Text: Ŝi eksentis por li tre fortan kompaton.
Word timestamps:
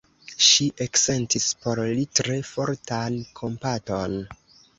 Ŝi 0.43 0.65
eksentis 0.85 1.49
por 1.65 1.81
li 1.99 2.07
tre 2.21 2.39
fortan 2.53 3.19
kompaton. 3.43 4.19